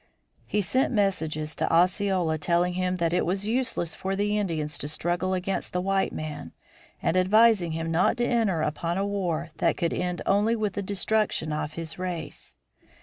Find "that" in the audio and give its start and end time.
2.97-3.13, 9.57-9.77